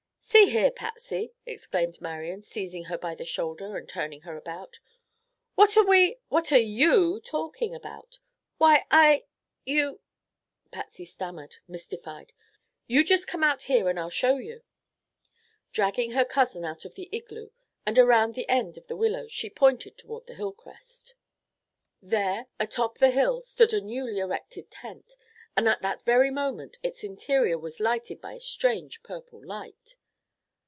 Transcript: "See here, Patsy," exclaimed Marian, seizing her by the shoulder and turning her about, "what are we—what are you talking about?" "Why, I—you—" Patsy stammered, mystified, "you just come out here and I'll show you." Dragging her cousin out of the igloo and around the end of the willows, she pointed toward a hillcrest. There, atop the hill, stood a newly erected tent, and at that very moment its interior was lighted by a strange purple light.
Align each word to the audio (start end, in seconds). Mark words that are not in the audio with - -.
"See 0.23 0.49
here, 0.49 0.71
Patsy," 0.71 1.33
exclaimed 1.45 1.99
Marian, 1.99 2.41
seizing 2.41 2.85
her 2.85 2.97
by 2.97 3.15
the 3.15 3.25
shoulder 3.25 3.75
and 3.75 3.87
turning 3.89 4.21
her 4.21 4.37
about, 4.37 4.79
"what 5.55 5.75
are 5.75 5.83
we—what 5.83 6.53
are 6.53 6.57
you 6.59 7.19
talking 7.19 7.75
about?" 7.75 8.19
"Why, 8.57 8.85
I—you—" 8.89 9.99
Patsy 10.71 11.03
stammered, 11.05 11.57
mystified, 11.67 12.31
"you 12.87 13.03
just 13.03 13.27
come 13.27 13.43
out 13.43 13.63
here 13.63 13.89
and 13.89 13.99
I'll 13.99 14.09
show 14.11 14.37
you." 14.37 14.63
Dragging 15.73 16.11
her 16.11 16.23
cousin 16.25 16.63
out 16.63 16.85
of 16.85 16.95
the 16.95 17.09
igloo 17.11 17.49
and 17.85 17.99
around 17.99 18.33
the 18.35 18.47
end 18.47 18.77
of 18.77 18.87
the 18.87 18.95
willows, 18.95 19.33
she 19.33 19.49
pointed 19.49 19.97
toward 19.97 20.29
a 20.29 20.35
hillcrest. 20.35 21.13
There, 22.01 22.45
atop 22.57 22.99
the 22.99 23.11
hill, 23.11 23.41
stood 23.41 23.73
a 23.73 23.81
newly 23.81 24.19
erected 24.19 24.71
tent, 24.71 25.13
and 25.57 25.67
at 25.67 25.81
that 25.81 26.03
very 26.05 26.29
moment 26.31 26.77
its 26.83 27.03
interior 27.03 27.57
was 27.57 27.81
lighted 27.81 28.21
by 28.21 28.33
a 28.33 28.39
strange 28.39 29.03
purple 29.03 29.45
light. 29.45 29.97